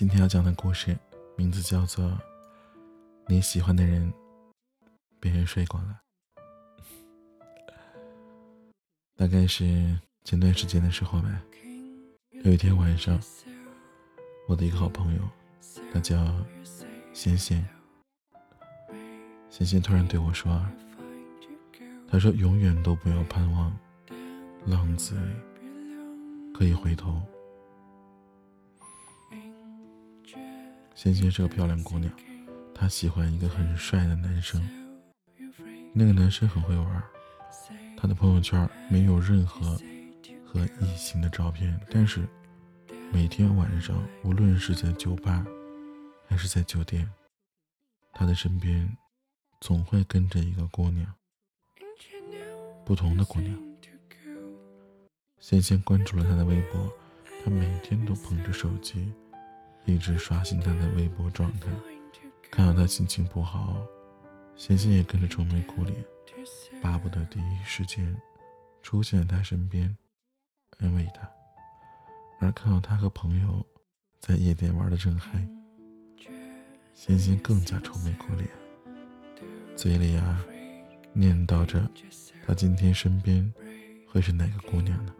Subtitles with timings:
[0.00, 0.96] 今天要讲的故事
[1.36, 2.06] 名字叫做
[3.26, 4.10] 《你喜欢的人
[5.20, 6.00] 被人睡过了》。
[9.14, 11.42] 大概是前段时间的时候吧。
[12.44, 13.20] 有一天晚上，
[14.48, 15.20] 我的一个好朋友，
[15.92, 16.16] 他叫
[17.12, 17.62] 仙仙。
[19.50, 20.66] 仙仙突然对我说
[22.08, 23.78] ：“他说永远都不要盼望
[24.64, 25.14] 浪子
[26.54, 27.20] 可以回头。”
[31.02, 32.12] 仙仙是个漂亮姑娘，
[32.74, 34.60] 她喜欢一个很帅的男生。
[35.94, 37.02] 那个男生很会玩，
[37.96, 39.80] 他的朋友圈没有任何
[40.44, 42.28] 和异性的照片，但是
[43.10, 45.42] 每天晚上，无论是在酒吧
[46.28, 47.10] 还是在酒店，
[48.12, 48.94] 他的身边
[49.58, 51.10] 总会跟着一个姑娘，
[52.84, 53.58] 不同的姑娘。
[55.38, 56.92] 仙仙关注了他的微博，
[57.42, 59.10] 他每天都捧着手机。
[59.86, 61.66] 一直刷新他的微博状态，
[62.50, 63.84] 看到他心情不好，
[64.54, 65.96] 贤贤也跟着愁眉苦脸，
[66.80, 68.16] 巴不得第一时间
[68.82, 69.96] 出现在他身边，
[70.78, 71.28] 安慰他。
[72.38, 73.66] 而看到他和朋友
[74.20, 75.46] 在夜店玩的正嗨，
[76.94, 78.48] 贤贤更加愁眉苦脸，
[79.76, 80.44] 嘴里啊
[81.12, 81.90] 念叨着
[82.46, 83.52] 他今天身边
[84.06, 85.14] 会是哪个姑娘呢？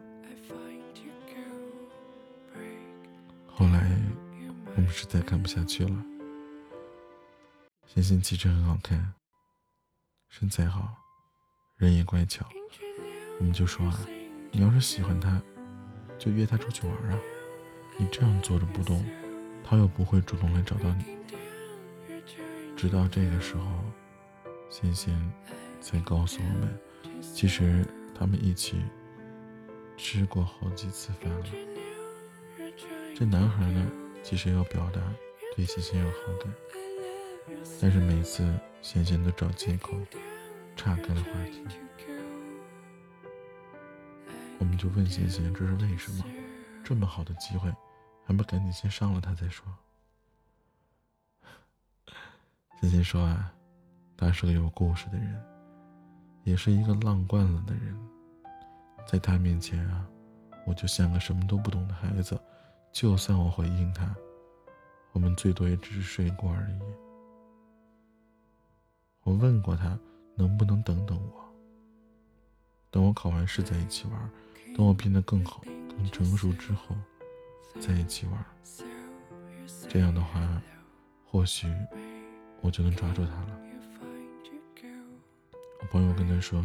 [3.48, 3.99] 后来。
[4.80, 6.04] 我们实在看不下去了。
[7.86, 9.12] 欣欣其实很好看，
[10.30, 10.96] 身材好，
[11.76, 12.48] 人也乖巧。
[13.38, 14.00] 我们就说啊，
[14.50, 15.38] 你要是喜欢他，
[16.18, 17.18] 就约他出去玩啊。
[17.98, 19.04] 你这样坐着不动，
[19.62, 21.04] 他又不会主动来找到你。
[22.74, 23.84] 直到这个时候，
[24.70, 25.14] 欣欣
[25.82, 26.80] 才告诉我们，
[27.20, 27.86] 其实
[28.18, 28.82] 他们一起
[29.98, 31.46] 吃过好几次饭了。
[33.14, 33.86] 这男孩呢？
[34.22, 35.00] 其实要表达
[35.56, 36.54] 对贤贤有好感，
[37.80, 38.46] 但是每次
[38.80, 39.92] 贤贤都找借口
[40.76, 41.64] 岔开了话题。
[44.58, 46.24] 我们就问贤贤这是为什么？
[46.84, 47.72] 这么好的机会，
[48.24, 49.66] 还不赶紧先上了他再说。
[52.80, 53.52] 贤贤说啊，
[54.16, 55.42] 他是个有故事的人，
[56.44, 57.98] 也是一个浪惯了的人，
[59.06, 60.06] 在他面前啊，
[60.66, 62.38] 我就像个什么都不懂的孩子。
[62.92, 64.14] 就算我回应他，
[65.12, 66.80] 我们最多也只是睡过而已。
[69.22, 69.98] 我问过他
[70.34, 71.44] 能不能等等我，
[72.90, 74.30] 等我考完试在一起玩，
[74.76, 76.96] 等我变得更好、更成熟之后
[77.78, 78.44] 在一起玩。
[79.88, 80.60] 这样的话，
[81.24, 81.72] 或许
[82.60, 83.60] 我就能抓住他了。
[85.80, 86.62] 我朋友跟他说：“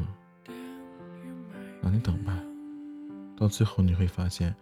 [1.81, 2.37] 那你等吧，
[3.37, 4.53] 到最后你会发现。”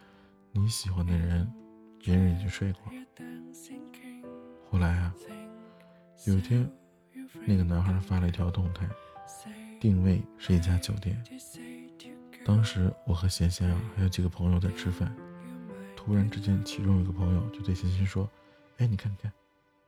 [0.55, 1.51] 你喜欢的人，
[1.97, 2.93] 别人已经睡过。
[4.69, 5.11] 后来啊，
[6.27, 6.71] 有一天，
[7.43, 8.87] 那个男孩发了一条动态，
[9.81, 11.19] 定位是一家酒店。
[12.45, 15.11] 当时我和贤贤啊，还有几个朋友在吃饭，
[15.95, 18.29] 突然之间，其中有个朋友就对贤贤说
[18.77, 19.33] ：“哎，你看，你看，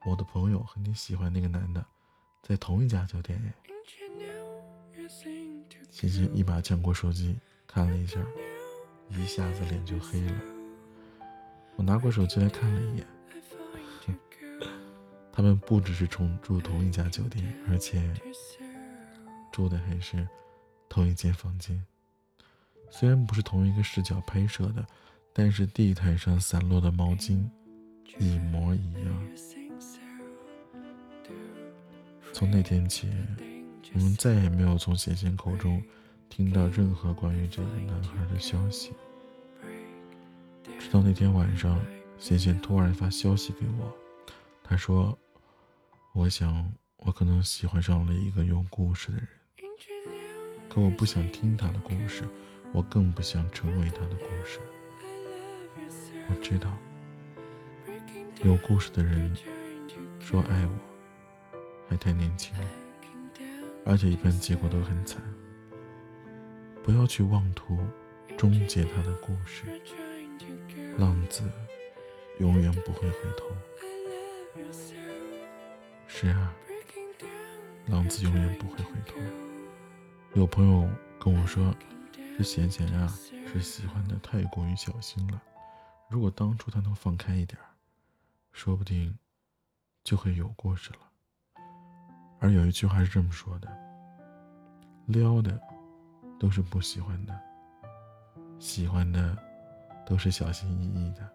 [0.03, 1.85] 我的朋友和你喜欢那个男的，
[2.41, 3.53] 在同一家酒店。”哎，
[5.91, 7.37] 贤贤一把抢过手机
[7.67, 8.19] 看了一下，
[9.09, 10.54] 一下子脸就黑了。
[11.75, 13.05] 我拿过手机来看了一眼，
[15.31, 18.01] 他们不只是同住同一家酒店，而且
[19.51, 20.27] 住的还是
[20.87, 21.83] 同一间房间。
[22.89, 24.85] 虽然不是同一个视角拍摄的，
[25.33, 27.43] 但是地毯上散落的毛巾
[28.17, 29.27] 一模一样。
[32.31, 33.11] 从那天起，
[33.93, 35.83] 我们再也没有从贤贤口中
[36.29, 38.93] 听到任何关于这个男孩的消息。
[40.95, 41.77] 到那天晚上，
[42.17, 43.93] 贤贤突然发消息给我，
[44.63, 45.19] 他说
[46.15, 49.27] ：“我想我可能喜欢上了一个有故事的人，
[50.69, 52.23] 可我不想听他的故事，
[52.71, 54.57] 我更不想成为他的故事。
[56.29, 56.71] 我知道，
[58.45, 59.35] 有故事的人
[60.21, 61.59] 说爱我，
[61.89, 62.55] 还太年轻，
[63.85, 65.21] 而且一般结果都很惨。
[66.81, 67.77] 不要去妄图
[68.37, 69.65] 终结他的故事。”
[70.97, 71.43] 浪子
[72.39, 73.45] 永远不会回头。
[76.07, 76.53] 是啊，
[77.87, 79.15] 浪子永远不会回头。
[80.33, 80.89] 有朋友
[81.19, 81.75] 跟我说，
[82.37, 83.13] 这贤贤呀
[83.51, 85.41] 是喜欢的太过于小心了。
[86.09, 87.59] 如果当初他能放开一点，
[88.53, 89.17] 说不定
[90.03, 90.99] 就会有故事了。
[92.39, 93.67] 而有一句话是这么说的：
[95.07, 95.59] 撩的
[96.39, 97.37] 都是不喜欢的，
[98.59, 99.44] 喜欢的。
[100.05, 101.27] 都是小心翼翼的。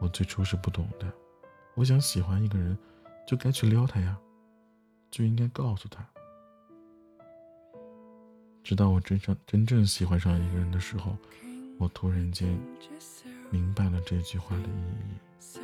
[0.00, 1.10] 我最初是不懂的，
[1.74, 2.76] 我想喜欢一个人，
[3.26, 4.16] 就该去撩他呀，
[5.10, 6.06] 就应该告诉他。
[8.62, 11.16] 直到我真正真正喜欢上一个人的时候，
[11.78, 12.58] 我突然间
[13.50, 15.60] 明白了这句话的意义。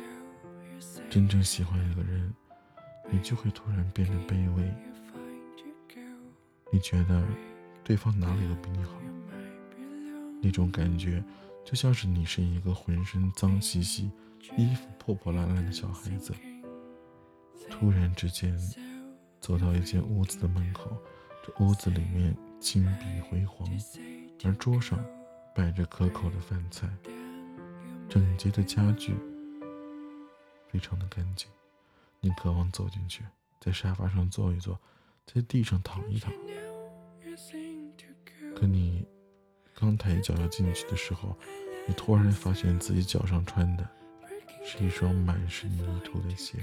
[1.09, 2.33] 真正喜欢一个人，
[3.11, 4.73] 你就会突然变得卑微。
[6.71, 7.23] 你觉得
[7.83, 8.93] 对方哪里都比你好，
[10.41, 11.23] 那种感觉
[11.65, 14.11] 就像是你是一个浑身脏兮兮、
[14.57, 16.33] 衣服破破烂烂的小孩子，
[17.69, 18.57] 突然之间
[19.39, 20.95] 走到一间屋子的门口，
[21.45, 22.35] 这屋子里面。
[22.63, 23.67] 金碧辉煌，
[24.45, 24.97] 而桌上
[25.53, 26.87] 摆着可口的饭菜，
[28.07, 29.13] 整洁的家具，
[30.69, 31.49] 非常的干净。
[32.21, 33.21] 你渴望走进去，
[33.59, 34.79] 在沙发上坐一坐，
[35.25, 36.33] 在地上躺一躺。
[38.55, 39.05] 可你
[39.83, 41.35] 刚抬脚要进去的时候，
[41.85, 43.85] 你突然发现自己脚上穿的
[44.63, 46.57] 是一双满是泥土的鞋。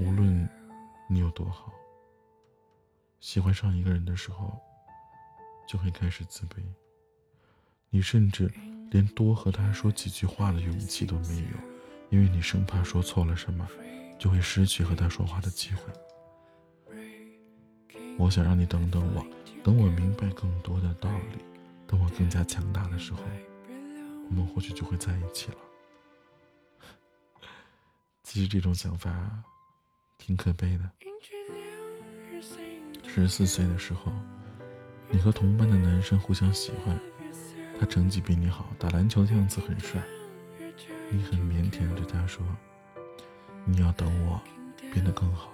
[0.00, 0.48] 无论。
[1.10, 1.72] 你有多好？
[3.18, 4.60] 喜欢上一个人的时候，
[5.66, 6.56] 就会开始自卑。
[7.88, 8.52] 你甚至
[8.90, 11.56] 连多和他说几句话的勇气都没有，
[12.10, 13.66] 因为你生怕说错了什么，
[14.18, 15.84] 就会失去和他说话的机会。
[18.18, 19.24] 我想让你等等我，
[19.64, 21.38] 等我明白更多的道理，
[21.86, 23.20] 等我更加强大的时候，
[24.28, 25.58] 我们或许就会在一起了。
[28.22, 29.10] 其实这种想法。
[30.20, 30.90] 挺可悲的。
[33.06, 34.12] 十四岁的时候，
[35.08, 36.98] 你和同班的男生互相喜欢，
[37.80, 40.02] 他成绩比你好，打篮球的样子很帅。
[41.08, 42.44] 你很腼腆的对他说
[43.64, 44.38] ：“你要等我
[44.92, 45.52] 变得更好，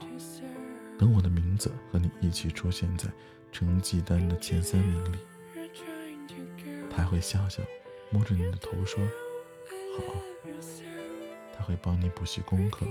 [0.99, 3.09] 等我的名字和你一起出现在
[3.53, 5.19] 成绩单的前三名里。”
[6.91, 7.63] 他会笑笑，
[8.11, 9.05] 摸着你的头说
[9.99, 10.15] ：“好。”
[11.57, 12.87] 他会帮你补习功课。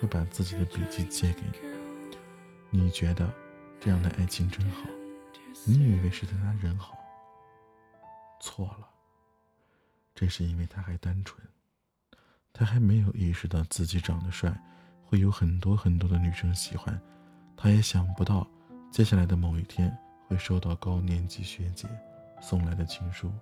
[0.00, 3.32] 会把自己的笔记借给你，你觉得
[3.78, 4.82] 这样的爱情真好？
[5.64, 6.98] 你以为是他人好？
[8.40, 8.88] 错了，
[10.12, 11.40] 这是因为他还单纯，
[12.52, 14.52] 他还没有意识到自己长得帅，
[15.04, 17.00] 会有很多很多的女生喜欢，
[17.56, 18.46] 他也想不到
[18.90, 19.96] 接下来的某一天
[20.26, 21.88] 会收到高年级学姐
[22.40, 23.32] 送来的情书，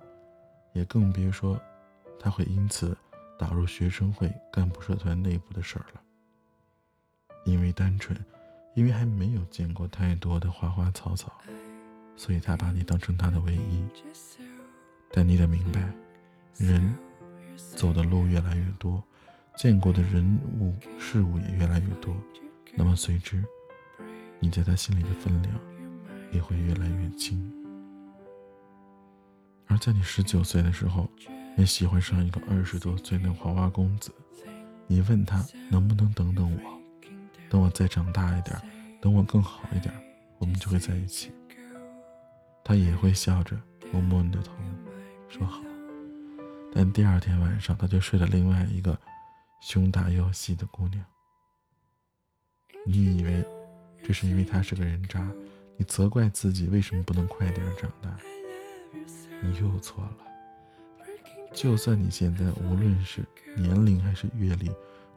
[0.73, 1.61] 也更别说
[2.19, 2.97] 他会因此
[3.39, 6.01] 打入学生会干部社团内部的事儿了。
[7.47, 8.15] 因为单纯，
[8.75, 11.33] 因为还没有见过太多的花花草草，
[12.15, 13.83] 所以他把你当成他的唯一。
[15.11, 15.91] 但你得明白，
[16.57, 16.95] 人
[17.57, 19.03] 走的路越来越多，
[19.57, 22.15] 见过的人物事物也越来越多，
[22.75, 23.43] 那么随之，
[24.41, 25.55] 你在他心里的分量
[26.33, 27.39] 也会越来越轻。
[29.67, 31.09] 而在你十九岁的时候，
[31.57, 34.13] 你喜欢上一个二十多岁的花花公子，
[34.87, 36.81] 你问他能不能等等我。
[37.49, 38.61] 等我再长大一点，
[39.01, 39.93] 等我更好一点，
[40.39, 41.31] 我们就会在一起。
[42.65, 43.61] 他也会笑着
[43.93, 44.53] 摸摸你的头，
[45.29, 45.61] 说好。
[46.73, 48.97] 但第二天晚上，他就睡了另外一个
[49.61, 51.05] 胸大又细的姑娘。
[52.87, 53.45] 你以为
[54.03, 55.31] 这是因为他是个人渣，
[55.77, 58.19] 你责怪自己为什么不能快点长大。
[59.43, 60.17] 你又错了。
[61.53, 63.25] 就算你现在无论是
[63.57, 64.71] 年龄还是阅历，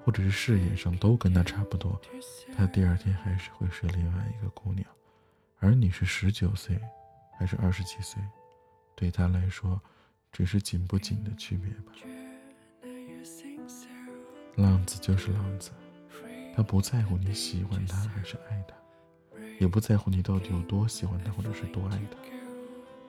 [0.03, 1.99] 或者是事业上都跟他差不多，
[2.55, 4.85] 他第二天还是会是另外一个姑娘，
[5.59, 6.79] 而你是十九岁，
[7.37, 8.21] 还是二十几岁，
[8.95, 9.79] 对他来说，
[10.31, 11.93] 只是紧不紧的区别吧。
[14.55, 15.71] 浪子就是浪子，
[16.55, 18.75] 他不在乎你喜欢他还是爱他，
[19.59, 22.17] 也不在乎你到底有多喜欢他或者是多爱他，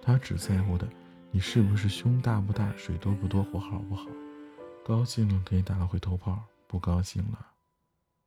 [0.00, 0.88] 他只在乎的
[1.30, 4.06] 你是不是胸大不大，水多不多，活好不好，
[4.84, 6.42] 高兴了可以打个回头炮。
[6.66, 7.46] 不高兴了，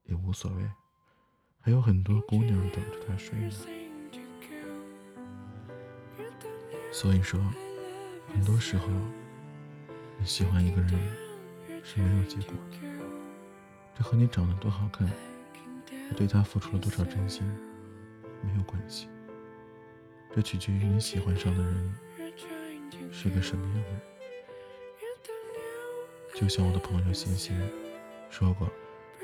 [0.06, 0.64] 也无所谓，
[1.60, 3.52] 还有很多姑娘等着他睡呢。
[6.94, 7.38] 所以说，
[8.32, 8.88] 很多时候，
[10.18, 10.92] 你喜欢一个人
[11.84, 12.78] 是没有结果的，
[13.98, 17.44] 这和你长得多好看，和对他付出了多少真心
[18.44, 19.10] 没有关系，
[20.36, 21.96] 这取决于你喜欢上的人
[23.12, 24.02] 是个什么样的人。
[26.36, 27.60] 就像我的朋友欣欣。
[28.30, 28.70] 说过，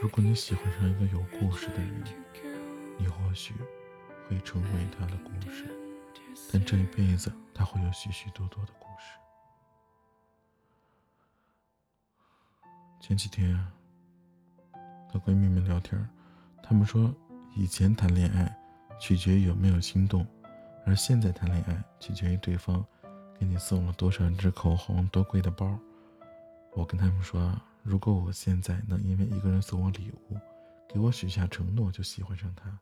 [0.02, 2.04] 如果你喜欢上一个有故事的人，
[2.98, 3.54] 你或许
[4.28, 5.68] 会成为他的故事，
[6.52, 9.06] 但这一辈子他会有许许多多的故事。
[13.00, 13.56] 前几天
[15.14, 16.10] 和闺蜜们聊天，
[16.64, 17.14] 她们说，
[17.56, 18.52] 以前谈恋爱
[19.00, 20.26] 取决于有没有心动，
[20.88, 22.84] 而现在谈恋爱取决于对方
[23.40, 25.78] 给你送了多少支口红、多贵的包。
[26.74, 30.38] 我跟他们说，如果我现在能因为一个人送我礼物，
[30.90, 32.76] 给我许下承诺，就喜欢上他，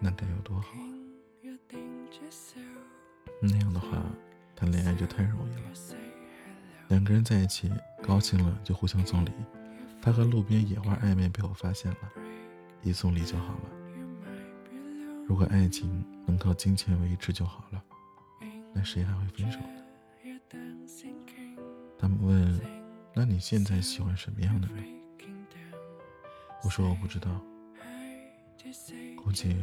[0.00, 0.80] 那该有多好啊！
[3.42, 4.02] 那样的话，
[4.56, 5.62] 谈恋爱就太容易了。
[6.88, 7.70] 两个人在一起，
[8.02, 9.30] 高兴了就互相送礼。
[10.00, 11.98] 他和路边野花暧昧被我发现了，
[12.82, 13.70] 一送礼就好了。
[15.26, 17.84] 如果爱情能靠金钱维持就好了，
[18.72, 19.66] 那谁还会分手呢？
[21.98, 22.60] 他们问
[23.14, 24.84] ：“那你现在喜欢什么样的人？”
[26.64, 27.28] 我说：“我不知道，
[29.16, 29.56] 估计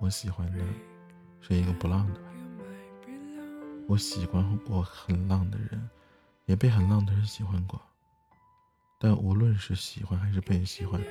[0.00, 0.58] 我喜欢的
[1.40, 2.28] 是一个不浪的吧。
[3.86, 5.90] 我喜欢过很浪的人。”
[6.46, 7.80] 也被很浪的人喜欢过，
[8.98, 11.02] 但无论是喜欢还是被喜欢，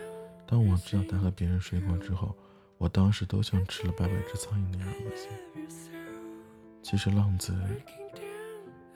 [0.48, 2.36] 当我知道他和别人睡过之后，
[2.78, 5.30] 我当时都像吃了八百只苍蝇那样恶心。
[6.82, 7.56] 其实浪子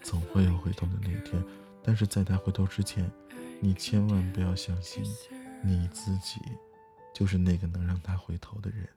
[0.02, 1.44] 总会有回头的那一天，
[1.84, 3.10] 但是在他回头之前，
[3.60, 5.04] 你千万不要相信
[5.64, 6.42] 你自己
[7.14, 8.88] 就是那个能让他回头的人，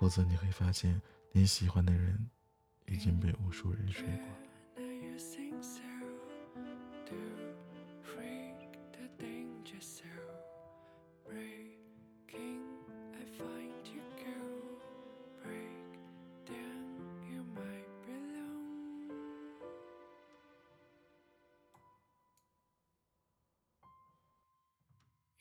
[0.00, 1.00] 否则你会发现
[1.32, 2.28] 你喜欢的人
[2.86, 4.47] 已经被无数人睡过。